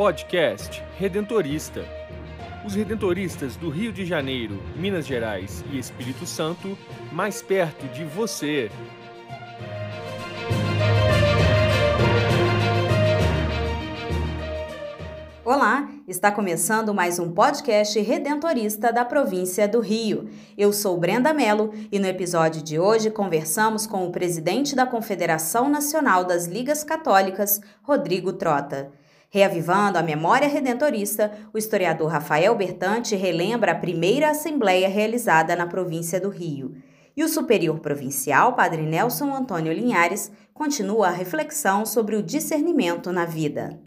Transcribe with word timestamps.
Podcast 0.00 0.82
Redentorista. 0.96 1.84
Os 2.64 2.74
redentoristas 2.74 3.54
do 3.54 3.68
Rio 3.68 3.92
de 3.92 4.06
Janeiro, 4.06 4.58
Minas 4.74 5.06
Gerais 5.06 5.62
e 5.70 5.78
Espírito 5.78 6.24
Santo, 6.24 6.74
mais 7.12 7.42
perto 7.42 7.86
de 7.88 8.02
você. 8.06 8.70
Olá, 15.44 15.86
está 16.08 16.32
começando 16.32 16.94
mais 16.94 17.18
um 17.18 17.30
podcast 17.30 18.00
redentorista 18.00 18.90
da 18.90 19.04
província 19.04 19.68
do 19.68 19.80
Rio. 19.80 20.30
Eu 20.56 20.72
sou 20.72 20.96
Brenda 20.96 21.34
Mello 21.34 21.74
e 21.92 21.98
no 21.98 22.06
episódio 22.06 22.62
de 22.62 22.78
hoje 22.78 23.10
conversamos 23.10 23.86
com 23.86 24.06
o 24.06 24.10
presidente 24.10 24.74
da 24.74 24.86
Confederação 24.86 25.68
Nacional 25.68 26.24
das 26.24 26.46
Ligas 26.46 26.82
Católicas, 26.82 27.60
Rodrigo 27.82 28.32
Trota. 28.32 28.98
Reavivando 29.32 29.96
a 29.96 30.02
memória 30.02 30.48
redentorista, 30.48 31.30
o 31.54 31.58
historiador 31.58 32.10
Rafael 32.10 32.52
Bertante 32.56 33.14
relembra 33.14 33.70
a 33.70 33.76
primeira 33.76 34.30
assembleia 34.30 34.88
realizada 34.88 35.54
na 35.54 35.68
província 35.68 36.20
do 36.20 36.28
Rio. 36.28 36.74
E 37.16 37.22
o 37.22 37.28
superior 37.28 37.78
provincial, 37.78 38.54
Padre 38.54 38.82
Nelson 38.82 39.32
Antônio 39.32 39.72
Linhares, 39.72 40.32
continua 40.52 41.08
a 41.08 41.12
reflexão 41.12 41.86
sobre 41.86 42.16
o 42.16 42.22
discernimento 42.22 43.12
na 43.12 43.24
vida. 43.24 43.78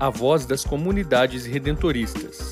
a 0.00 0.08
voz 0.08 0.46
das 0.46 0.64
comunidades 0.64 1.44
redentoristas. 1.44 2.49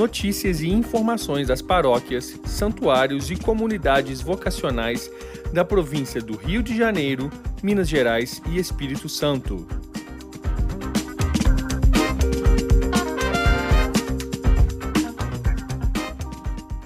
Notícias 0.00 0.62
e 0.62 0.68
informações 0.70 1.46
das 1.48 1.60
paróquias, 1.60 2.40
santuários 2.46 3.30
e 3.30 3.36
comunidades 3.36 4.22
vocacionais 4.22 5.10
da 5.52 5.62
província 5.62 6.22
do 6.22 6.38
Rio 6.38 6.62
de 6.62 6.74
Janeiro, 6.74 7.30
Minas 7.62 7.86
Gerais 7.86 8.40
e 8.48 8.58
Espírito 8.58 9.10
Santo. 9.10 9.68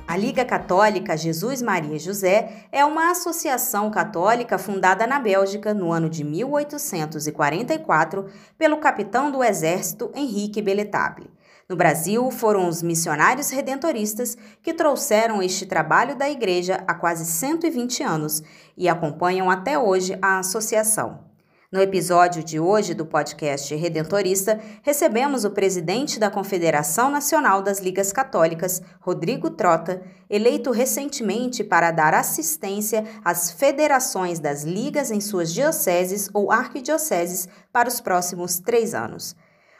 A 0.08 0.16
Liga 0.16 0.44
Católica 0.44 1.16
Jesus 1.16 1.62
Maria 1.62 2.00
José 2.00 2.66
é 2.72 2.84
uma 2.84 3.12
associação 3.12 3.92
católica 3.92 4.58
fundada 4.58 5.06
na 5.06 5.20
Bélgica 5.20 5.72
no 5.72 5.92
ano 5.92 6.10
de 6.10 6.24
1844 6.24 8.26
pelo 8.58 8.78
capitão 8.78 9.30
do 9.30 9.44
exército 9.44 10.10
Henrique 10.16 10.60
Beletable. 10.60 11.30
No 11.66 11.76
Brasil, 11.76 12.30
foram 12.30 12.68
os 12.68 12.82
missionários 12.82 13.48
redentoristas 13.48 14.36
que 14.62 14.74
trouxeram 14.74 15.42
este 15.42 15.64
trabalho 15.64 16.14
da 16.14 16.28
igreja 16.28 16.84
há 16.86 16.94
quase 16.94 17.24
120 17.24 18.02
anos 18.02 18.42
e 18.76 18.86
acompanham 18.86 19.50
até 19.50 19.78
hoje 19.78 20.18
a 20.20 20.38
associação. 20.40 21.24
No 21.72 21.80
episódio 21.80 22.44
de 22.44 22.60
hoje 22.60 22.92
do 22.92 23.06
podcast 23.06 23.74
Redentorista, 23.74 24.60
recebemos 24.82 25.44
o 25.44 25.50
presidente 25.50 26.20
da 26.20 26.30
Confederação 26.30 27.10
Nacional 27.10 27.62
das 27.62 27.80
Ligas 27.80 28.12
Católicas, 28.12 28.82
Rodrigo 29.00 29.50
Trota, 29.50 30.02
eleito 30.28 30.70
recentemente 30.70 31.64
para 31.64 31.90
dar 31.90 32.14
assistência 32.14 33.04
às 33.24 33.50
federações 33.50 34.38
das 34.38 34.64
ligas 34.64 35.10
em 35.10 35.20
suas 35.20 35.52
dioceses 35.52 36.28
ou 36.32 36.52
arquidioceses 36.52 37.48
para 37.72 37.88
os 37.88 38.00
próximos 38.00 38.60
três 38.60 38.94
anos. 38.94 39.34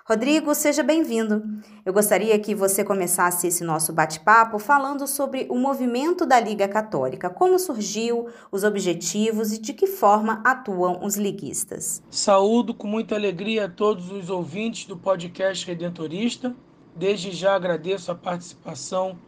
Rodrigo, 0.07 0.55
seja 0.55 0.83
bem-vindo. 0.83 1.43
Eu 1.83 1.91
gostaria 1.91 2.39
que 2.39 2.55
você 2.55 2.85
começasse 2.85 3.47
esse 3.47 3.65
nosso 3.65 3.91
bate-papo 3.91 4.59
falando 4.59 5.07
sobre 5.07 5.47
o 5.49 5.57
movimento 5.57 6.27
da 6.27 6.39
Liga 6.39 6.69
Católica, 6.69 7.31
como 7.31 7.59
surgiu, 7.59 8.29
os 8.53 8.65
objetivos 8.65 9.51
e 9.51 9.59
de 9.59 9.73
que 9.73 9.87
forma 9.87 10.43
atuam 10.45 11.03
os 11.03 11.17
liguistas. 11.17 12.03
Saúdo 12.11 12.75
com 12.75 12.87
muita 12.87 13.15
alegria 13.15 13.65
a 13.65 13.69
todos 13.69 14.11
os 14.11 14.29
ouvintes 14.29 14.85
do 14.85 14.95
podcast 14.95 15.67
Redentorista. 15.67 16.55
Desde 16.95 17.33
já 17.33 17.55
agradeço 17.55 18.13
a 18.13 18.15
participação 18.15 19.19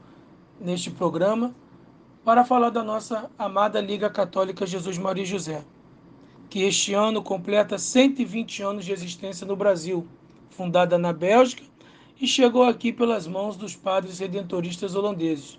neste 0.60 0.91
programa 0.91 1.54
para 2.22 2.44
falar 2.44 2.69
da 2.69 2.84
nossa 2.84 3.31
amada 3.38 3.81
Liga 3.81 4.10
Católica 4.10 4.66
Jesus 4.66 4.98
Maria 4.98 5.25
José, 5.25 5.64
que 6.50 6.64
este 6.64 6.93
ano 6.93 7.22
completa 7.22 7.78
120 7.78 8.62
anos 8.62 8.84
de 8.84 8.93
existência 8.93 9.47
no 9.47 9.56
Brasil 9.56 10.06
fundada 10.56 10.97
na 10.97 11.12
Bélgica 11.12 11.62
e 12.21 12.27
chegou 12.27 12.65
aqui 12.65 12.93
pelas 12.93 13.27
mãos 13.27 13.56
dos 13.56 13.77
padres 13.77 14.19
redentoristas 14.19 14.94
holandeses. 14.94 15.59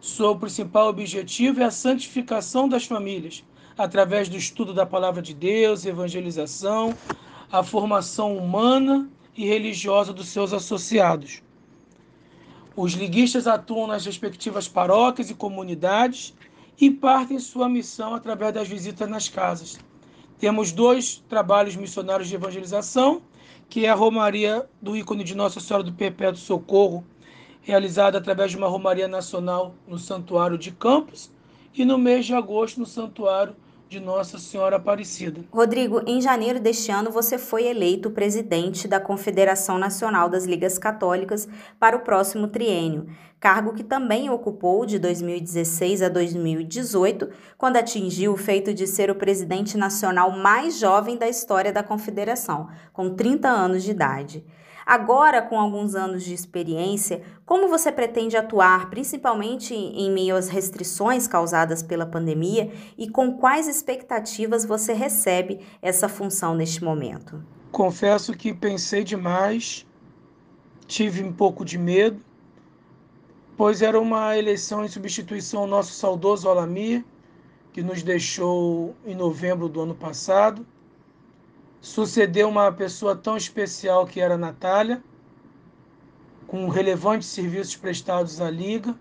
Seu 0.00 0.36
principal 0.36 0.88
objetivo 0.88 1.60
é 1.60 1.64
a 1.64 1.70
santificação 1.70 2.68
das 2.68 2.86
famílias, 2.86 3.44
através 3.76 4.28
do 4.28 4.36
estudo 4.36 4.72
da 4.72 4.86
palavra 4.86 5.20
de 5.20 5.34
Deus, 5.34 5.84
evangelização, 5.84 6.96
a 7.52 7.62
formação 7.62 8.36
humana 8.36 9.08
e 9.36 9.44
religiosa 9.46 10.12
dos 10.12 10.28
seus 10.28 10.52
associados. 10.52 11.42
Os 12.74 12.92
liguistas 12.92 13.46
atuam 13.46 13.86
nas 13.86 14.06
respectivas 14.06 14.66
paróquias 14.66 15.28
e 15.30 15.34
comunidades 15.34 16.34
e 16.80 16.90
partem 16.90 17.38
sua 17.38 17.68
missão 17.68 18.14
através 18.14 18.52
das 18.52 18.68
visitas 18.68 19.08
nas 19.08 19.28
casas. 19.28 19.78
Temos 20.38 20.72
dois 20.72 21.22
trabalhos 21.28 21.76
missionários 21.76 22.28
de 22.28 22.34
evangelização 22.34 23.22
que 23.68 23.86
é 23.86 23.88
a 23.88 23.94
Romaria 23.94 24.68
do 24.80 24.96
ícone 24.96 25.24
de 25.24 25.34
Nossa 25.34 25.60
Senhora 25.60 25.84
do 25.84 25.92
Perpétuo 25.92 26.40
Socorro, 26.40 27.04
realizada 27.62 28.18
através 28.18 28.50
de 28.50 28.56
uma 28.56 28.68
Romaria 28.68 29.08
Nacional 29.08 29.74
no 29.86 29.98
Santuário 29.98 30.56
de 30.56 30.70
Campos 30.70 31.30
e 31.74 31.84
no 31.84 31.98
mês 31.98 32.26
de 32.26 32.34
agosto 32.34 32.80
no 32.80 32.86
Santuário 32.86 33.56
de 33.88 34.00
Nossa 34.00 34.38
Senhora 34.38 34.76
Aparecida. 34.76 35.42
Rodrigo, 35.50 36.02
em 36.06 36.20
janeiro 36.20 36.58
deste 36.58 36.90
ano 36.90 37.10
você 37.10 37.38
foi 37.38 37.66
eleito 37.66 38.10
presidente 38.10 38.88
da 38.88 38.98
Confederação 38.98 39.78
Nacional 39.78 40.28
das 40.28 40.44
Ligas 40.44 40.76
Católicas 40.76 41.48
para 41.78 41.96
o 41.96 42.00
próximo 42.00 42.48
triênio, 42.48 43.06
cargo 43.38 43.74
que 43.74 43.84
também 43.84 44.28
ocupou 44.28 44.84
de 44.84 44.98
2016 44.98 46.02
a 46.02 46.08
2018, 46.08 47.28
quando 47.56 47.76
atingiu 47.76 48.32
o 48.32 48.36
feito 48.36 48.74
de 48.74 48.86
ser 48.86 49.10
o 49.10 49.14
presidente 49.14 49.76
nacional 49.76 50.32
mais 50.32 50.78
jovem 50.78 51.16
da 51.16 51.28
história 51.28 51.72
da 51.72 51.82
Confederação, 51.82 52.68
com 52.92 53.14
30 53.14 53.48
anos 53.48 53.84
de 53.84 53.92
idade. 53.92 54.44
Agora, 54.86 55.42
com 55.42 55.58
alguns 55.58 55.96
anos 55.96 56.22
de 56.22 56.32
experiência, 56.32 57.20
como 57.44 57.66
você 57.66 57.90
pretende 57.90 58.36
atuar, 58.36 58.88
principalmente 58.88 59.74
em 59.74 60.12
meio 60.12 60.36
às 60.36 60.48
restrições 60.48 61.26
causadas 61.26 61.82
pela 61.82 62.06
pandemia 62.06 62.72
e 62.96 63.10
com 63.10 63.36
quais 63.36 63.66
expectativas 63.66 64.64
você 64.64 64.92
recebe 64.92 65.58
essa 65.82 66.08
função 66.08 66.54
neste 66.54 66.84
momento? 66.84 67.42
Confesso 67.72 68.32
que 68.32 68.54
pensei 68.54 69.02
demais, 69.02 69.84
tive 70.86 71.24
um 71.24 71.32
pouco 71.32 71.64
de 71.64 71.76
medo, 71.76 72.20
pois 73.56 73.82
era 73.82 74.00
uma 74.00 74.38
eleição 74.38 74.84
em 74.84 74.88
substituição 74.88 75.62
ao 75.62 75.66
nosso 75.66 75.94
saudoso 75.94 76.48
Alamir, 76.48 77.04
que 77.72 77.82
nos 77.82 78.04
deixou 78.04 78.94
em 79.04 79.16
novembro 79.16 79.68
do 79.68 79.80
ano 79.80 79.96
passado 79.96 80.64
sucedeu 81.80 82.48
uma 82.48 82.70
pessoa 82.72 83.14
tão 83.14 83.36
especial 83.36 84.06
que 84.06 84.20
era 84.20 84.36
Natália, 84.36 85.02
com 86.46 86.68
relevantes 86.68 87.28
serviços 87.28 87.76
prestados 87.76 88.40
à 88.40 88.50
Liga, 88.50 88.94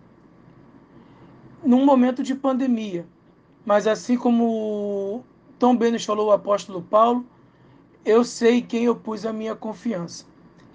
num 1.63 1.85
momento 1.85 2.23
de 2.23 2.35
pandemia. 2.35 3.05
Mas 3.65 3.87
assim 3.87 4.17
como 4.17 5.23
tão 5.57 5.75
bem 5.75 5.91
nos 5.91 6.05
falou 6.05 6.27
o 6.27 6.31
apóstolo 6.31 6.81
Paulo, 6.81 7.25
eu 8.03 8.23
sei 8.23 8.61
quem 8.61 8.85
eu 8.85 8.95
pus 8.95 9.25
a 9.25 9.33
minha 9.33 9.55
confiança. 9.55 10.25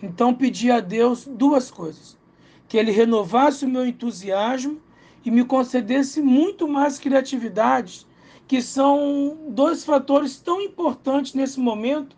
Então 0.02 0.34
pedi 0.34 0.70
a 0.70 0.80
Deus 0.80 1.26
duas 1.26 1.70
coisas: 1.70 2.18
que 2.66 2.76
Ele 2.76 2.90
renovasse 2.90 3.64
o 3.64 3.68
meu 3.68 3.86
entusiasmo 3.86 4.80
e 5.24 5.30
me 5.30 5.44
concedesse 5.44 6.20
muito 6.20 6.66
mais 6.66 6.98
criatividade 6.98 8.06
que 8.50 8.60
são 8.60 9.44
dois 9.50 9.84
fatores 9.84 10.40
tão 10.40 10.60
importantes 10.60 11.34
nesse 11.34 11.60
momento 11.60 12.16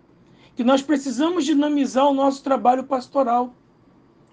que 0.57 0.65
nós 0.65 0.81
precisamos 0.81 1.45
dinamizar 1.45 2.07
o 2.07 2.15
nosso 2.15 2.43
trabalho 2.43 2.85
pastoral. 2.85 3.55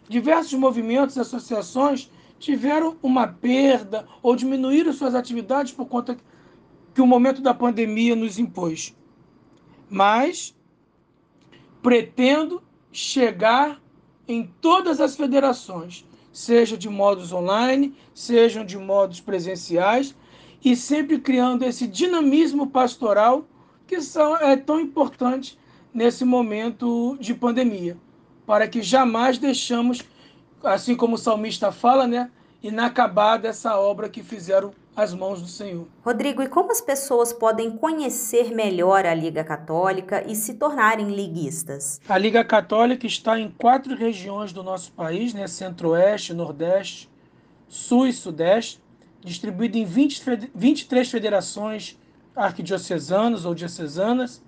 Diversos 0.08 0.58
movimentos 0.58 1.18
e 1.18 1.20
associações 1.20 2.10
tiveram 2.40 2.96
uma 3.04 3.28
perda 3.28 4.08
ou 4.24 4.34
diminuíram 4.34 4.94
suas 4.94 5.14
atividades 5.14 5.74
por 5.74 5.88
conta 5.88 6.18
que 6.96 7.02
o 7.02 7.06
momento 7.06 7.42
da 7.42 7.54
pandemia 7.54 8.16
nos 8.16 8.40
impôs. 8.40 8.96
Mas 9.90 10.56
pretendo 11.82 12.64
chegar 12.94 13.82
em 14.26 14.50
todas 14.62 15.02
as 15.02 15.18
federações, 15.18 16.06
seja 16.40 16.78
de 16.78 16.88
modos 16.88 17.34
online, 17.34 17.94
sejam 18.14 18.64
de 18.64 18.78
modos 18.78 19.20
presenciais, 19.20 20.16
e 20.64 20.74
sempre 20.74 21.20
criando 21.20 21.66
esse 21.66 21.86
dinamismo 21.86 22.68
pastoral 22.68 23.46
que 23.86 24.00
são, 24.00 24.38
é 24.38 24.56
tão 24.56 24.80
importante 24.80 25.60
nesse 25.94 26.24
momento 26.24 27.18
de 27.20 27.34
pandemia, 27.34 27.98
para 28.46 28.70
que 28.70 28.82
jamais 28.82 29.38
deixamos, 29.38 30.02
assim 30.64 30.96
como 30.96 31.16
o 31.16 31.18
salmista 31.18 31.74
fala, 31.74 32.08
né, 32.08 32.32
inacabada 32.64 33.50
essa 33.50 33.78
obra 33.78 34.08
que 34.08 34.24
fizeram 34.24 34.72
às 35.00 35.14
mãos 35.14 35.42
do 35.42 35.48
Senhor. 35.48 35.88
Rodrigo, 36.04 36.42
e 36.42 36.48
como 36.48 36.72
as 36.72 36.82
pessoas 36.82 37.32
podem 37.32 37.72
conhecer 37.72 38.52
melhor 38.52 39.06
a 39.06 39.14
Liga 39.14 39.44
Católica 39.44 40.24
e 40.28 40.36
se 40.36 40.56
tornarem 40.56 41.10
liguistas? 41.10 42.00
A 42.08 42.18
Liga 42.18 42.44
Católica 42.44 43.08
está 43.08 43.40
em 43.40 43.50
quatro 43.50 43.96
regiões 43.96 44.52
do 44.52 44.64
nosso 44.64 44.92
país, 44.92 45.34
né? 45.34 45.48
Centro-Oeste, 45.48 46.34
Nordeste, 46.34 47.10
Sul 47.68 48.08
e 48.08 48.14
Sudeste, 48.14 48.82
distribuída 49.22 49.78
em 49.78 49.86
20, 49.86 50.50
23 50.54 51.10
federações 51.10 51.98
arquidiocesanas 52.36 53.46
ou 53.46 53.54
diocesanas. 53.54 54.42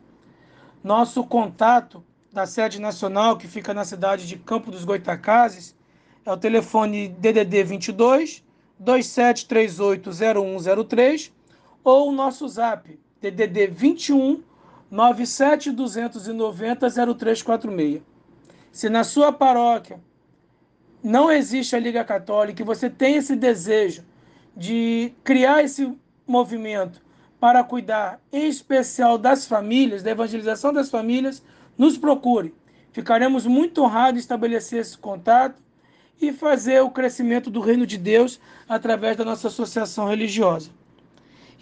Nosso 0.83 1.24
contato 1.24 2.03
da 2.31 2.45
sede 2.45 2.80
nacional, 2.80 3.38
que 3.38 3.48
fica 3.48 3.74
na 3.74 3.86
cidade 3.86 4.27
de 4.27 4.38
Campo 4.38 4.71
dos 4.71 4.86
Goitacazes, 4.86 5.75
é 6.25 6.31
o 6.31 6.38
telefone 6.38 7.09
DDD 7.09 7.63
22 7.63 8.44
27380103 8.83 11.31
ou 11.83 12.10
o 12.10 12.12
nosso 12.12 12.48
zap 12.48 13.00
DDD 13.22 13.68
21 13.68 14.44
97290 14.89 16.89
0346. 17.16 18.01
Se 18.72 18.89
na 18.89 19.04
sua 19.04 19.31
paróquia 19.31 20.00
não 21.04 21.31
existe 21.31 21.75
a 21.75 21.80
Liga 21.80 22.04
Católica 22.04 22.62
e 22.62 22.66
você 22.66 22.88
tem 22.89 23.16
esse 23.16 23.36
desejo 23.36 24.04
de 24.56 25.13
criar 25.24 25.63
esse 25.63 25.92
movimento 26.27 27.01
para 27.39 27.63
cuidar 27.63 28.19
em 28.31 28.48
especial 28.48 29.18
das 29.18 29.48
famílias, 29.48 30.04
da 30.04 30.12
evangelização 30.12 30.72
das 30.72 30.92
famílias, 30.92 31.44
nos 31.77 31.98
procure. 31.98 32.54
Ficaremos 32.92 33.48
muito 33.48 33.81
honrados 33.81 34.18
em 34.18 34.19
estabelecer 34.19 34.81
esse 34.81 34.98
contato 34.98 35.62
e 36.22 36.32
fazer 36.32 36.82
o 36.82 36.92
crescimento 36.92 37.50
do 37.50 37.60
reino 37.60 37.86
de 37.86 37.98
Deus 37.98 38.40
através 38.70 39.18
da 39.18 39.26
nossa 39.26 39.48
associação 39.48 40.08
religiosa. 40.08 40.70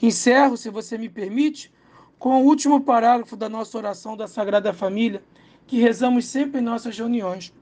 Encerro, 0.02 0.58
se 0.58 0.70
você 0.70 0.98
me 0.98 1.08
permite, 1.08 1.72
com 2.20 2.42
o 2.42 2.46
último 2.46 2.82
parágrafo 2.82 3.38
da 3.38 3.48
nossa 3.48 3.78
oração 3.78 4.18
da 4.18 4.28
Sagrada 4.28 4.74
Família, 4.74 5.24
que 5.66 5.80
rezamos 5.80 6.26
sempre 6.26 6.60
em 6.60 6.64
nossas 6.64 6.98
reuniões. 6.98 7.54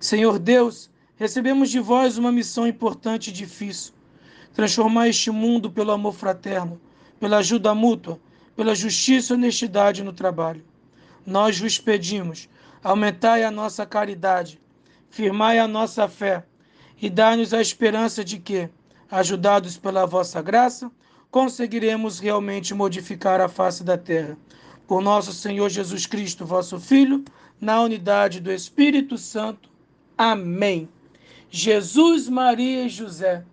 Senhor 0.00 0.38
Deus, 0.38 0.90
recebemos 1.16 1.70
de 1.70 1.80
vós 1.80 2.16
uma 2.16 2.32
missão 2.32 2.66
importante 2.66 3.28
e 3.28 3.32
difícil: 3.32 3.92
transformar 4.54 5.08
este 5.08 5.30
mundo 5.30 5.70
pelo 5.70 5.92
amor 5.92 6.14
fraterno, 6.14 6.80
pela 7.20 7.38
ajuda 7.38 7.74
mútua, 7.74 8.18
pela 8.56 8.74
justiça 8.74 9.32
e 9.32 9.36
honestidade 9.36 10.02
no 10.02 10.12
trabalho. 10.12 10.64
Nós 11.26 11.58
vos 11.58 11.78
pedimos, 11.78 12.48
aumentai 12.82 13.44
a 13.44 13.50
nossa 13.50 13.84
caridade, 13.84 14.60
firmai 15.14 15.60
a 15.60 15.68
nossa 15.68 16.08
fé 16.08 16.42
e 17.00 17.08
dai-nos 17.08 17.54
a 17.54 17.60
esperança 17.62 18.24
de 18.24 18.36
que, 18.36 18.68
ajudados 19.08 19.78
pela 19.78 20.04
vossa 20.04 20.42
graça, 20.42 20.90
conseguiremos 21.30 22.18
realmente 22.18 22.74
modificar 22.74 23.40
a 23.40 23.48
face 23.48 23.84
da 23.84 23.96
terra. 23.96 24.36
Por 24.88 25.00
nosso 25.00 25.32
Senhor 25.32 25.68
Jesus 25.68 26.04
Cristo, 26.04 26.44
vosso 26.44 26.80
Filho, 26.80 27.24
na 27.60 27.80
unidade 27.80 28.40
do 28.40 28.50
Espírito 28.50 29.16
Santo. 29.16 29.70
Amém. 30.18 30.88
Jesus, 31.48 32.28
Maria 32.28 32.86
e 32.86 32.88
José, 32.88 33.44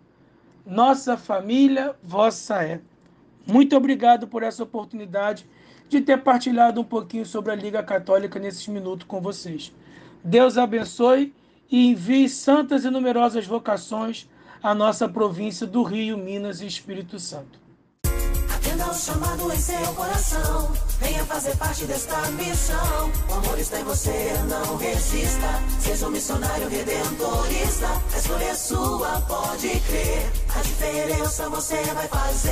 nossa 0.66 1.16
família, 1.16 1.96
vossa 2.02 2.64
é. 2.64 2.82
Muito 3.46 3.78
obrigado 3.78 4.28
por 4.28 4.42
essa 4.42 4.64
oportunidade 4.64 5.46
de 5.88 6.02
ter 6.02 6.24
partilhado 6.24 6.82
um 6.82 6.86
pouquinho 6.86 7.26
sobre 7.26 7.52
a 7.52 7.56
Liga 7.56 7.84
Católica 7.84 8.40
nesses 8.40 8.68
minutos 8.68 9.06
com 9.06 9.22
vocês. 9.22 9.72
Deus 10.24 10.58
abençoe 10.58 11.32
e 11.72 11.88
envie 11.88 12.28
santas 12.28 12.84
e 12.84 12.90
numerosas 12.90 13.48
vocações 13.48 14.28
à 14.62 14.76
nossa 14.76 15.08
província 15.08 15.66
do 15.66 15.82
Rio, 15.84 16.18
Minas 16.18 16.60
e 16.62 16.68
Espírito 16.68 17.18
Santo. 17.18 17.62
Atenda 18.54 18.92
o 18.92 18.94
chamado 18.94 19.52
em 19.52 19.58
seu 19.58 19.94
coração. 19.96 20.72
Venha 21.00 21.26
fazer 21.26 21.56
parte 21.58 21.86
desta 21.86 22.30
missão. 22.32 23.12
O 23.30 23.34
amor 23.34 23.58
está 23.58 23.80
em 23.80 23.84
você, 23.84 24.34
não 24.50 24.76
resista. 24.78 25.48
Seja 25.80 26.08
um 26.08 26.12
missionário 26.12 26.68
redentorista. 26.68 27.88
A 28.14 28.18
escolha 28.18 28.44
é 28.44 28.54
sua, 28.54 29.22
pode 29.22 29.68
crer. 29.68 30.30
A 30.56 30.62
diferença 30.62 31.50
você 31.50 31.82
vai 31.94 32.08
fazer. 32.10 32.52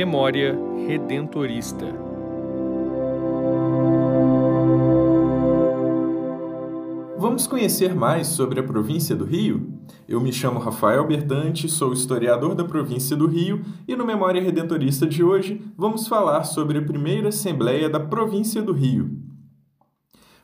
Memória 0.00 0.58
Redentorista. 0.88 1.84
Vamos 7.18 7.46
conhecer 7.46 7.94
mais 7.94 8.28
sobre 8.28 8.60
a 8.60 8.62
província 8.62 9.14
do 9.14 9.26
Rio? 9.26 9.74
Eu 10.08 10.18
me 10.18 10.32
chamo 10.32 10.58
Rafael 10.58 11.06
Bertante, 11.06 11.68
sou 11.68 11.92
historiador 11.92 12.54
da 12.54 12.64
província 12.64 13.14
do 13.14 13.26
Rio 13.26 13.60
e 13.86 13.94
no 13.94 14.06
Memória 14.06 14.40
Redentorista 14.40 15.06
de 15.06 15.22
hoje 15.22 15.60
vamos 15.76 16.08
falar 16.08 16.44
sobre 16.44 16.78
a 16.78 16.82
primeira 16.82 17.28
Assembleia 17.28 17.90
da 17.90 18.00
província 18.00 18.62
do 18.62 18.72
Rio. 18.72 19.10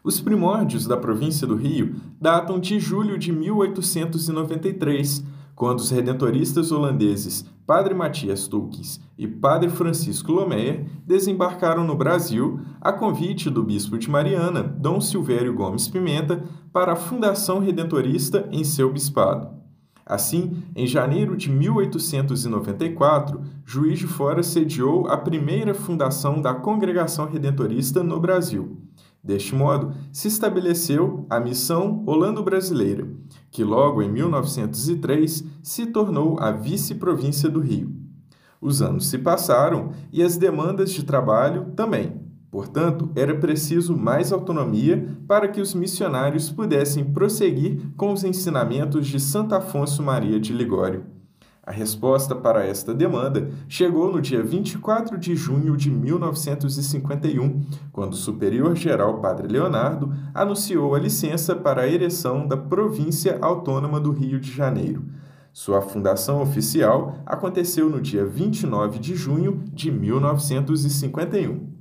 Os 0.04 0.20
primórdios 0.20 0.86
da 0.86 0.98
província 0.98 1.46
do 1.46 1.56
Rio 1.56 1.94
datam 2.20 2.60
de 2.60 2.78
julho 2.78 3.16
de 3.16 3.32
1893, 3.32 5.24
quando 5.56 5.80
os 5.80 5.90
redentoristas 5.90 6.70
holandeses 6.70 7.44
Padre 7.66 7.94
Matias 7.94 8.46
Tulkens 8.46 9.00
e 9.18 9.26
Padre 9.26 9.68
Francisco 9.68 10.30
Lomeyer 10.30 10.86
desembarcaram 11.04 11.82
no 11.82 11.96
Brasil 11.96 12.60
a 12.80 12.92
convite 12.92 13.50
do 13.50 13.64
bispo 13.64 13.98
de 13.98 14.08
Mariana, 14.08 14.62
Dom 14.62 15.00
Silvério 15.00 15.52
Gomes 15.52 15.88
Pimenta, 15.88 16.44
para 16.72 16.92
a 16.92 16.96
Fundação 16.96 17.58
Redentorista 17.58 18.48
em 18.52 18.62
seu 18.62 18.92
bispado. 18.92 19.48
Assim, 20.04 20.62
em 20.76 20.86
janeiro 20.86 21.36
de 21.36 21.50
1894, 21.50 23.42
Juiz 23.64 23.98
de 23.98 24.06
Fora 24.06 24.44
sediou 24.44 25.08
a 25.08 25.16
primeira 25.16 25.74
fundação 25.74 26.40
da 26.40 26.54
Congregação 26.54 27.26
Redentorista 27.26 28.04
no 28.04 28.20
Brasil. 28.20 28.85
Deste 29.26 29.56
modo, 29.56 29.92
se 30.12 30.28
estabeleceu 30.28 31.26
a 31.28 31.40
Missão 31.40 32.04
Holando-Brasileira, 32.06 33.08
que 33.50 33.64
logo 33.64 34.00
em 34.00 34.08
1903 34.08 35.44
se 35.64 35.86
tornou 35.86 36.38
a 36.38 36.52
vice-província 36.52 37.50
do 37.50 37.58
Rio. 37.58 37.92
Os 38.60 38.80
anos 38.80 39.08
se 39.08 39.18
passaram 39.18 39.90
e 40.12 40.22
as 40.22 40.36
demandas 40.36 40.92
de 40.92 41.04
trabalho 41.04 41.72
também. 41.74 42.20
Portanto, 42.52 43.10
era 43.16 43.34
preciso 43.34 43.96
mais 43.96 44.32
autonomia 44.32 45.18
para 45.26 45.48
que 45.48 45.60
os 45.60 45.74
missionários 45.74 46.48
pudessem 46.48 47.04
prosseguir 47.04 47.80
com 47.96 48.12
os 48.12 48.22
ensinamentos 48.22 49.08
de 49.08 49.18
Santo 49.18 49.56
Afonso 49.56 50.04
Maria 50.04 50.38
de 50.38 50.52
Ligório. 50.52 51.15
A 51.66 51.72
resposta 51.72 52.32
para 52.32 52.64
esta 52.64 52.94
demanda 52.94 53.50
chegou 53.68 54.12
no 54.12 54.22
dia 54.22 54.40
24 54.40 55.18
de 55.18 55.34
junho 55.34 55.76
de 55.76 55.90
1951, 55.90 57.60
quando 57.90 58.12
o 58.12 58.16
superior-geral 58.16 59.20
Padre 59.20 59.48
Leonardo 59.48 60.14
anunciou 60.32 60.94
a 60.94 60.98
licença 61.00 61.56
para 61.56 61.82
a 61.82 61.88
ereção 61.88 62.46
da 62.46 62.56
Província 62.56 63.36
Autônoma 63.42 63.98
do 63.98 64.12
Rio 64.12 64.38
de 64.38 64.52
Janeiro. 64.52 65.06
Sua 65.52 65.82
fundação 65.82 66.40
oficial 66.40 67.18
aconteceu 67.26 67.90
no 67.90 68.00
dia 68.00 68.24
29 68.24 69.00
de 69.00 69.16
junho 69.16 69.64
de 69.72 69.90
1951. 69.90 71.74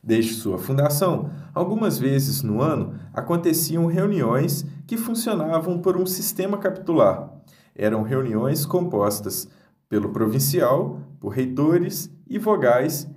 Desde 0.00 0.34
sua 0.34 0.58
fundação, 0.58 1.28
algumas 1.52 1.98
vezes 1.98 2.40
no 2.40 2.62
ano 2.62 2.94
aconteciam 3.12 3.86
reuniões 3.86 4.64
que 4.86 4.96
funcionavam 4.96 5.80
por 5.80 5.96
um 5.96 6.06
sistema 6.06 6.56
capitular 6.56 7.35
eram 7.76 8.02
reuniões 8.02 8.66
compostas 8.66 9.48
pelo 9.88 10.08
provincial, 10.08 11.00
por 11.20 11.28
reitores 11.28 12.10
e 12.26 12.38
vogais 12.38 13.08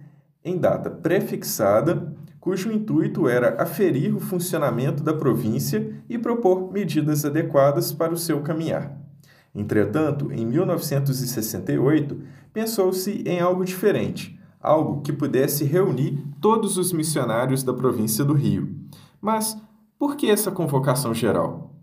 em 0.43 0.57
data 0.57 0.89
prefixada, 0.89 2.13
cujo 2.39 2.71
intuito 2.71 3.27
era 3.27 3.61
aferir 3.61 4.15
o 4.15 4.19
funcionamento 4.19 5.03
da 5.03 5.13
província 5.13 5.93
e 6.07 6.17
propor 6.17 6.71
medidas 6.71 7.25
adequadas 7.25 7.91
para 7.91 8.13
o 8.13 8.17
seu 8.17 8.41
caminhar. 8.41 8.97
Entretanto, 9.53 10.31
em 10.31 10.45
1968, 10.45 12.21
pensou-se 12.53 13.23
em 13.25 13.39
algo 13.39 13.65
diferente, 13.65 14.39
algo 14.61 15.01
que 15.01 15.11
pudesse 15.11 15.63
reunir 15.65 16.23
todos 16.39 16.77
os 16.77 16.93
missionários 16.93 17.63
da 17.63 17.73
província 17.73 18.23
do 18.23 18.33
Rio. 18.33 18.75
Mas 19.19 19.57
por 19.97 20.15
que 20.15 20.29
essa 20.29 20.51
convocação 20.51 21.13
geral? 21.13 21.75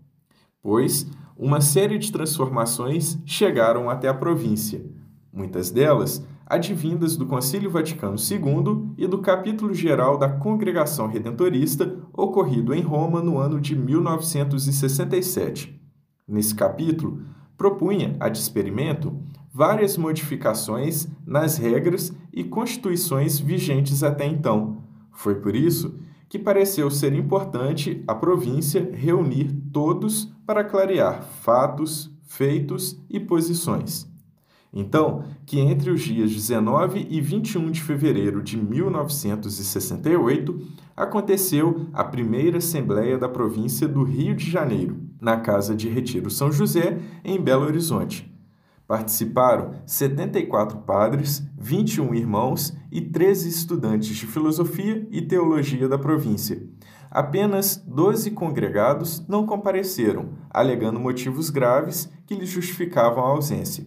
Pois 0.61 1.05
uma 1.37 1.61
série 1.61 1.97
de 1.97 2.11
transformações 2.11 3.19
chegaram 3.25 3.89
até 3.89 4.07
a 4.07 4.13
província, 4.13 4.83
muitas 5.31 5.69
delas 5.69 6.25
advindas 6.49 7.17
do 7.17 7.25
Concílio 7.25 7.69
Vaticano 7.69 8.15
II 8.17 8.93
e 8.97 9.05
do 9.05 9.19
capítulo 9.19 9.73
geral 9.73 10.17
da 10.17 10.29
Congregação 10.29 11.07
Redentorista, 11.07 11.97
ocorrido 12.13 12.73
em 12.73 12.81
Roma 12.81 13.21
no 13.21 13.37
ano 13.37 13.59
de 13.59 13.75
1967. 13.75 15.77
Nesse 16.25 16.55
capítulo, 16.55 17.21
propunha, 17.57 18.15
a 18.19 18.29
experimento, 18.29 19.19
várias 19.53 19.97
modificações 19.97 21.09
nas 21.25 21.57
regras 21.57 22.13
e 22.31 22.45
constituições 22.45 23.39
vigentes 23.39 24.01
até 24.01 24.25
então. 24.25 24.83
Foi 25.11 25.35
por 25.35 25.55
isso 25.55 25.99
que 26.29 26.37
pareceu 26.37 26.91
ser 26.91 27.13
importante 27.13 28.03
a 28.07 28.13
província 28.13 28.87
reunir 28.93 29.51
todos 29.71 30.31
para 30.45 30.63
clarear 30.63 31.23
fatos, 31.41 32.11
feitos 32.23 33.01
e 33.09 33.19
posições. 33.19 34.07
Então, 34.73 35.23
que 35.45 35.59
entre 35.59 35.89
os 35.89 36.01
dias 36.01 36.29
19 36.31 37.07
e 37.09 37.21
21 37.21 37.71
de 37.71 37.81
fevereiro 37.81 38.43
de 38.43 38.57
1968 38.57 40.61
aconteceu 40.95 41.87
a 41.93 42.03
primeira 42.03 42.57
Assembleia 42.57 43.17
da 43.17 43.29
província 43.29 43.87
do 43.87 44.03
Rio 44.03 44.35
de 44.35 44.49
Janeiro, 44.49 44.97
na 45.21 45.37
Casa 45.37 45.73
de 45.75 45.87
Retiro 45.87 46.29
São 46.29 46.51
José, 46.51 46.99
em 47.23 47.41
Belo 47.41 47.65
Horizonte. 47.65 48.36
Participaram 48.87 49.73
74 49.85 50.77
padres, 50.79 51.43
21 51.57 52.15
irmãos 52.15 52.73
e 52.89 53.01
13 53.01 53.49
estudantes 53.49 54.15
de 54.15 54.25
filosofia 54.25 55.05
e 55.11 55.21
teologia 55.21 55.89
da 55.89 55.97
província. 55.97 56.65
Apenas 57.11 57.75
12 57.85 58.31
congregados 58.31 59.27
não 59.27 59.45
compareceram, 59.45 60.29
alegando 60.49 61.01
motivos 61.01 61.49
graves 61.49 62.09
que 62.25 62.35
lhes 62.35 62.49
justificavam 62.49 63.25
a 63.25 63.29
ausência. 63.29 63.85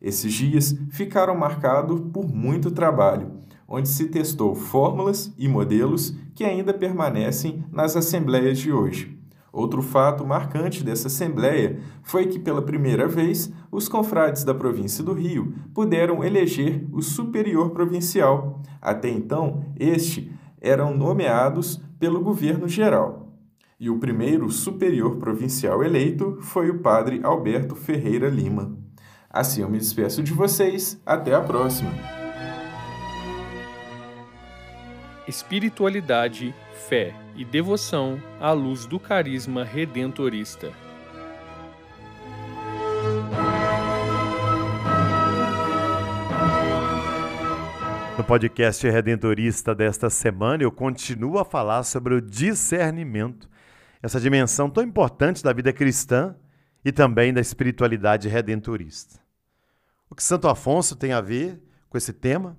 Esses 0.00 0.34
dias 0.34 0.76
ficaram 0.90 1.34
marcados 1.34 1.98
por 2.12 2.28
muito 2.28 2.70
trabalho, 2.70 3.40
onde 3.66 3.88
se 3.88 4.08
testou 4.08 4.54
fórmulas 4.54 5.32
e 5.38 5.48
modelos 5.48 6.14
que 6.34 6.44
ainda 6.44 6.74
permanecem 6.74 7.64
nas 7.72 7.96
assembleias 7.96 8.58
de 8.58 8.70
hoje. 8.70 9.18
Outro 9.54 9.82
fato 9.82 10.26
marcante 10.26 10.82
dessa 10.82 11.06
assembleia 11.06 11.78
foi 12.02 12.26
que, 12.26 12.40
pela 12.40 12.60
primeira 12.60 13.06
vez, 13.06 13.52
os 13.70 13.88
confrades 13.88 14.42
da 14.42 14.52
província 14.52 15.04
do 15.04 15.12
Rio 15.12 15.54
puderam 15.72 16.24
eleger 16.24 16.84
o 16.90 17.00
superior 17.00 17.70
provincial. 17.70 18.60
Até 18.82 19.08
então, 19.08 19.64
este 19.78 20.32
eram 20.60 20.96
nomeados 20.96 21.80
pelo 22.00 22.20
governo 22.20 22.66
geral. 22.66 23.32
E 23.78 23.88
o 23.88 24.00
primeiro 24.00 24.50
superior 24.50 25.18
provincial 25.18 25.84
eleito 25.84 26.36
foi 26.40 26.68
o 26.68 26.80
padre 26.80 27.20
Alberto 27.22 27.76
Ferreira 27.76 28.28
Lima. 28.28 28.76
Assim 29.30 29.62
eu 29.62 29.70
me 29.70 29.78
despeço 29.78 30.20
de 30.20 30.32
vocês. 30.32 31.00
Até 31.06 31.32
a 31.32 31.40
próxima. 31.40 31.92
Espiritualidade, 35.28 36.52
fé 36.88 37.23
e 37.36 37.44
devoção 37.44 38.22
à 38.40 38.52
luz 38.52 38.86
do 38.86 38.98
carisma 38.98 39.64
redentorista. 39.64 40.72
No 48.16 48.22
podcast 48.22 48.88
Redentorista 48.88 49.74
desta 49.74 50.08
semana, 50.08 50.62
eu 50.62 50.70
continuo 50.70 51.38
a 51.38 51.44
falar 51.44 51.82
sobre 51.82 52.14
o 52.14 52.20
discernimento, 52.20 53.50
essa 54.00 54.20
dimensão 54.20 54.70
tão 54.70 54.84
importante 54.84 55.42
da 55.42 55.52
vida 55.52 55.72
cristã 55.72 56.36
e 56.84 56.92
também 56.92 57.34
da 57.34 57.40
espiritualidade 57.40 58.28
redentorista. 58.28 59.18
O 60.08 60.14
que 60.14 60.22
Santo 60.22 60.46
Afonso 60.46 60.94
tem 60.94 61.12
a 61.12 61.20
ver 61.20 61.60
com 61.88 61.98
esse 61.98 62.12
tema? 62.12 62.56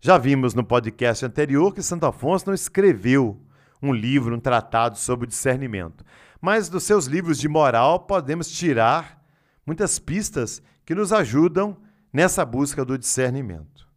Já 0.00 0.16
vimos 0.16 0.54
no 0.54 0.62
podcast 0.62 1.24
anterior 1.24 1.74
que 1.74 1.82
Santo 1.82 2.06
Afonso 2.06 2.46
não 2.46 2.54
escreveu 2.54 3.44
um 3.84 3.92
livro, 3.92 4.34
um 4.34 4.40
tratado 4.40 4.98
sobre 4.98 5.26
o 5.26 5.28
discernimento, 5.28 6.04
mas 6.40 6.68
dos 6.68 6.84
seus 6.84 7.06
livros 7.06 7.38
de 7.38 7.48
moral 7.48 8.00
podemos 8.00 8.50
tirar 8.50 9.22
muitas 9.66 9.98
pistas 9.98 10.62
que 10.84 10.94
nos 10.94 11.12
ajudam 11.12 11.76
nessa 12.12 12.44
busca 12.44 12.84
do 12.84 12.98
discernimento. 12.98 13.88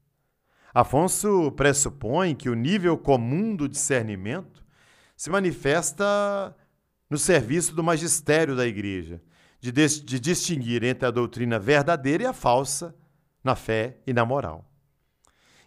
Afonso 0.74 1.52
pressupõe 1.54 2.36
que 2.36 2.50
o 2.50 2.54
nível 2.54 2.98
comum 2.98 3.56
do 3.56 3.68
discernimento 3.68 4.64
se 5.16 5.30
manifesta 5.30 6.56
no 7.10 7.18
serviço 7.18 7.74
do 7.74 7.84
magistério 7.84 8.56
da 8.56 8.68
igreja, 8.68 9.22
de, 9.60 9.72
de 9.72 10.20
distinguir 10.20 10.84
entre 10.84 11.08
a 11.08 11.12
doutrina 11.12 11.58
verdadeira 11.58 12.24
e 12.24 12.26
a 12.28 12.34
falsa 12.34 12.96
na 13.44 13.56
fé 13.56 13.98
e 14.06 14.14
na 14.14 14.26
moral. 14.26 14.67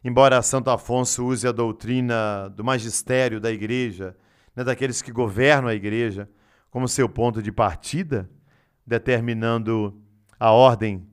Embora 0.03 0.41
Santo 0.43 0.71
Afonso 0.71 1.27
use 1.27 1.47
a 1.47 1.53
doutrina 1.53 2.49
do 2.49 2.65
magistério 2.65 3.41
da 3.41 3.51
igreja, 3.51 4.17
né, 4.57 4.65
daqueles 4.65 5.03
que 5.03 5.13
governam 5.13 5.69
a 5.69 5.75
igreja, 5.75 6.29
como 6.71 6.89
seu 6.89 7.09
ponto 7.09 7.43
de 7.43 7.53
partida, 7.53 8.31
determinando 8.87 10.01
a 10.39 10.51
ordem 10.53 11.07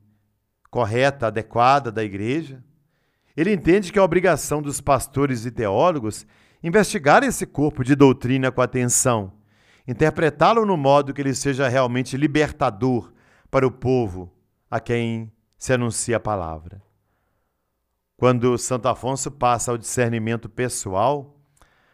correta, 0.69 1.27
adequada 1.27 1.91
da 1.91 2.03
igreja, 2.03 2.63
ele 3.35 3.51
entende 3.53 3.91
que 3.91 3.99
a 3.99 4.03
obrigação 4.03 4.61
dos 4.61 4.79
pastores 4.81 5.45
e 5.45 5.51
teólogos 5.51 6.25
investigar 6.63 7.23
esse 7.23 7.45
corpo 7.45 7.83
de 7.83 7.95
doutrina 7.95 8.51
com 8.51 8.61
atenção 8.61 9.37
interpretá-lo 9.87 10.65
no 10.65 10.75
modo 10.75 11.13
que 11.13 11.21
ele 11.21 11.33
seja 11.33 11.67
realmente 11.67 12.17
libertador 12.17 13.13
para 13.49 13.65
o 13.65 13.71
povo 13.71 14.31
a 14.69 14.79
quem 14.79 15.31
se 15.57 15.71
anuncia 15.71 16.17
a 16.17 16.19
palavra. 16.19 16.81
Quando 18.19 18.57
Santo 18.57 18.87
Afonso 18.87 19.29
passa 19.29 19.69
ao 19.69 19.77
discernimento 19.77 20.49
pessoal, 20.49 21.39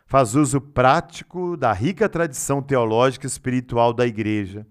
faz 0.06 0.36
uso 0.36 0.62
prático 0.62 1.58
da 1.58 1.74
rica 1.74 2.08
tradição 2.08 2.62
teológica 2.62 3.26
e 3.26 3.28
espiritual 3.28 3.92
da 3.92 4.08
Igreja 4.08 4.66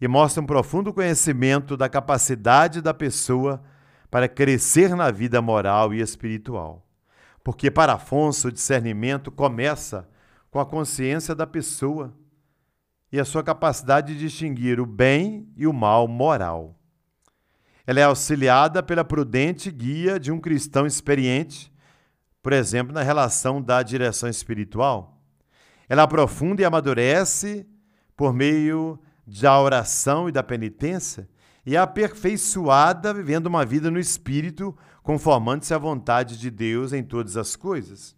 e 0.00 0.08
mostra 0.08 0.42
um 0.42 0.46
profundo 0.46 0.92
conhecimento 0.92 1.76
da 1.76 1.88
capacidade 1.88 2.82
da 2.82 2.92
pessoa 2.92 3.62
para 4.10 4.28
crescer 4.28 4.96
na 4.96 5.12
vida 5.12 5.40
moral 5.40 5.94
e 5.94 6.00
espiritual. 6.00 6.84
Porque 7.44 7.70
para 7.70 7.92
Afonso 7.92 8.48
o 8.48 8.52
discernimento 8.52 9.30
começa 9.30 10.08
com 10.50 10.58
a 10.58 10.66
consciência 10.66 11.36
da 11.36 11.46
pessoa 11.46 12.12
e 13.12 13.20
a 13.20 13.24
sua 13.24 13.44
capacidade 13.44 14.12
de 14.14 14.18
distinguir 14.18 14.80
o 14.80 14.86
bem 14.86 15.48
e 15.56 15.68
o 15.68 15.72
mal 15.72 16.08
moral. 16.08 16.79
Ela 17.90 17.98
é 17.98 18.04
auxiliada 18.04 18.84
pela 18.84 19.04
prudente 19.04 19.68
guia 19.68 20.20
de 20.20 20.30
um 20.30 20.38
cristão 20.38 20.86
experiente, 20.86 21.72
por 22.40 22.52
exemplo, 22.52 22.94
na 22.94 23.02
relação 23.02 23.60
da 23.60 23.82
direção 23.82 24.28
espiritual. 24.28 25.20
Ela 25.88 26.04
aprofunda 26.04 26.62
e 26.62 26.64
amadurece 26.64 27.66
por 28.16 28.32
meio 28.32 28.96
da 29.26 29.60
oração 29.60 30.28
e 30.28 30.32
da 30.32 30.40
penitência 30.40 31.28
e 31.66 31.74
é 31.74 31.80
aperfeiçoada 31.80 33.12
vivendo 33.12 33.48
uma 33.48 33.64
vida 33.64 33.90
no 33.90 33.98
espírito, 33.98 34.72
conformando-se 35.02 35.74
à 35.74 35.78
vontade 35.78 36.38
de 36.38 36.48
Deus 36.48 36.92
em 36.92 37.02
todas 37.02 37.36
as 37.36 37.56
coisas. 37.56 38.16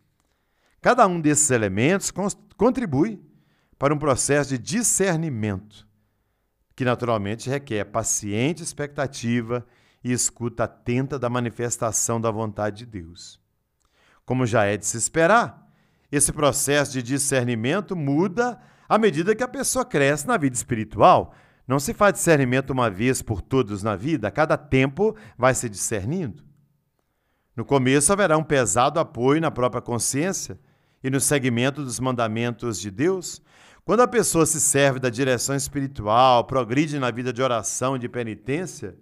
Cada 0.83 1.07
um 1.07 1.19
desses 1.19 1.51
elementos 1.51 2.13
contribui 2.59 3.19
para 3.79 3.95
um 3.95 3.99
processo 3.99 4.51
de 4.51 4.59
discernimento, 4.59 5.89
que 6.75 6.85
naturalmente 6.85 7.51
requer 7.51 7.85
paciente 7.85 8.63
expectativa 8.63 9.67
e 10.03 10.13
escuta 10.13 10.65
atenta 10.65 11.19
da 11.19 11.29
manifestação 11.29 12.21
da 12.21 12.31
vontade 12.31 12.79
de 12.79 12.87
Deus. 12.87 13.41
Como 14.25 14.47
já 14.47 14.65
é 14.65 14.77
de 14.77 14.87
se 14.87 14.97
esperar, 14.97 15.69
esse 16.11 16.33
processo 16.33 16.93
de 16.93 17.03
discernimento 17.03 17.97
muda 17.97 18.59
à 18.89 18.99
medida 18.99 19.35
que 19.35 19.43
a 19.43 19.49
pessoa 19.49 19.85
cresce 19.85 20.27
na 20.27 20.37
vida 20.37 20.57
espiritual. 20.57 21.35
Não 21.67 21.79
se 21.79 21.95
faz 21.95 22.15
discernimento 22.15 22.71
uma 22.71 22.91
vez 22.91 23.23
por 23.23 23.41
todos 23.41 23.83
na 23.83 23.97
vida, 23.97 24.29
a 24.29 24.31
cada 24.31 24.57
tempo 24.57 25.17
vai 25.39 25.55
se 25.55 25.69
discernindo. 25.69 26.45
No 27.55 27.65
começo 27.65 28.13
haverá 28.13 28.37
um 28.37 28.45
pesado 28.45 28.99
apoio 28.99 29.41
na 29.41 29.51
própria 29.51 29.83
consciência 29.83 30.59
e 31.03 31.11
no 31.11 31.21
seguimento 31.21 31.83
dos 31.83 31.99
mandamentos 31.99 32.81
de 32.81 32.91
Deus, 32.91 33.43
quando 33.85 34.01
a 34.01 34.09
pessoa 34.09 34.47
se 34.47 34.61
serve 34.61 35.01
da 35.01 35.11
direção 35.11 35.57
espiritual, 35.57 36.45
progride 36.45 36.99
na 36.99 37.11
vida 37.11 37.33
de 37.33 37.43
oração 37.43 37.97
e 37.97 37.99
de 37.99 38.09
penitência, 38.09 38.97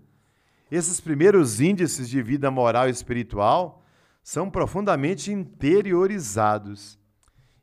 esses 0.70 1.00
primeiros 1.00 1.60
índices 1.60 2.08
de 2.08 2.22
vida 2.22 2.50
moral 2.50 2.88
e 2.88 2.90
espiritual 2.90 3.84
são 4.22 4.50
profundamente 4.50 5.30
interiorizados. 5.30 6.98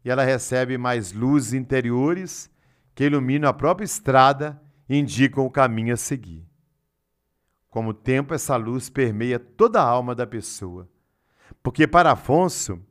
E 0.03 0.10
ela 0.10 0.24
recebe 0.24 0.77
mais 0.77 1.12
luzes 1.13 1.53
interiores 1.53 2.51
que 2.94 3.06
iluminam 3.06 3.50
a 3.50 3.53
própria 3.53 3.86
estrada 3.86 4.62
e 4.88 4.98
indicam 4.98 5.46
o 5.46 5.51
caminho 5.51 5.94
a 5.94 5.98
seguir. 5.98 6.46
Com 7.70 7.88
o 7.88 7.94
tempo, 7.94 8.34
essa 8.34 8.56
luz 8.56 8.89
permeia 8.89 9.39
toda 9.39 9.82
a 9.82 9.86
alma 9.86 10.13
da 10.13 10.25
pessoa. 10.25 10.89
Porque 11.62 11.88
para 11.88 12.12
Afonso, 12.12 12.82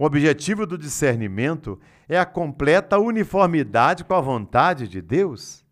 O 0.00 0.06
objetivo 0.06 0.64
do 0.64 0.78
discernimento 0.78 1.78
é 2.08 2.18
a 2.18 2.24
completa 2.24 2.98
uniformidade 2.98 4.02
com 4.02 4.14
a 4.14 4.20
vontade 4.22 4.88
de 4.88 5.02
Deus. 5.02 5.62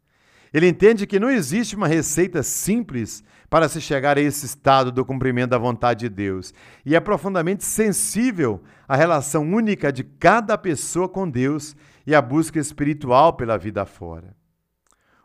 Ele 0.53 0.69
entende 0.69 1.07
que 1.07 1.19
não 1.19 1.31
existe 1.31 1.75
uma 1.75 1.89
receita 1.89 2.43
simples 2.43 3.25
para 3.49 3.71
se 3.71 3.81
chegar 3.81 4.19
a 4.19 4.21
esse 4.21 4.45
estado 4.45 4.93
do 4.93 5.03
cumprimento 5.03 5.49
da 5.49 5.57
vontade 5.57 6.01
de 6.01 6.09
Deus 6.11 6.53
e 6.85 6.95
é 6.95 7.01
profundamente 7.01 7.65
sensível 7.65 8.63
à 8.87 8.97
relação 8.97 9.51
única 9.51 9.91
de 9.91 10.05
cada 10.05 10.59
pessoa 10.59 11.09
com 11.09 11.27
Deus 11.27 11.75
e 12.07 12.15
à 12.15 12.21
busca 12.21 12.59
espiritual 12.59 13.33
pela 13.33 13.57
vida 13.57 13.87
fora. 13.87 14.37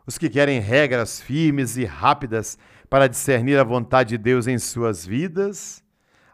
Os 0.06 0.16
que 0.16 0.30
querem 0.30 0.60
regras 0.60 1.20
firmes 1.20 1.76
e 1.76 1.84
rápidas 1.84 2.56
para 2.88 3.06
discernir 3.06 3.58
a 3.58 3.64
vontade 3.64 4.16
de 4.16 4.18
Deus 4.18 4.46
em 4.46 4.56
suas 4.56 5.04
vidas, 5.04 5.83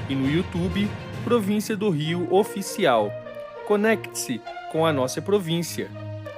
e 0.09 0.15
no 0.15 0.29
YouTube, 0.29 0.89
Província 1.23 1.75
do 1.75 1.89
Rio 1.89 2.33
Oficial. 2.33 3.11
Conecte-se 3.65 4.41
com 4.71 4.85
a 4.85 4.93
nossa 4.93 5.21
província. 5.21 5.89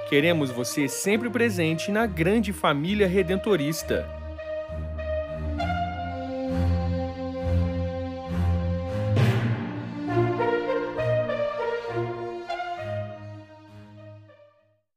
Queremos 0.08 0.50
você 0.50 0.88
sempre 0.88 1.28
presente 1.28 1.90
na 1.90 2.06
grande 2.06 2.52
família 2.52 3.06
redentorista. 3.06 4.17